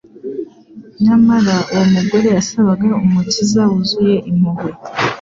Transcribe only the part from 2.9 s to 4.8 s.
Umukiza wuzuye impuhwe,